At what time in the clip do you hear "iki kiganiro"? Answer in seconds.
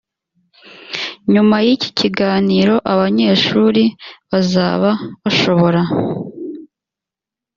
1.75-2.73